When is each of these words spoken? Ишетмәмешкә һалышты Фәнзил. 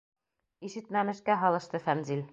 Ишетмәмешкә 0.69 1.37
һалышты 1.43 1.85
Фәнзил. 1.89 2.29